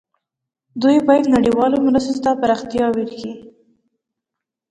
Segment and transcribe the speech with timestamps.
[0.81, 3.33] دوی باید نړیوالو مرستو ته پراختیا ورکړي.